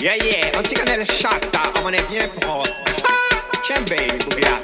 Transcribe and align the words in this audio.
Yeah, 0.00 0.14
yeah, 0.16 0.58
Antigonelle 0.58 1.04
chata, 1.04 1.60
on 1.84 1.90
est 1.90 2.08
bien 2.08 2.26
propre. 2.40 2.70
Tiens, 3.62 3.82
baby, 3.86 4.18
Jodia, 4.18 4.58